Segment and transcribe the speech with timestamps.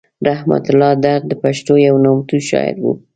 [0.27, 2.85] رحمت الله درد د پښتنو یو نامتو شاعر و.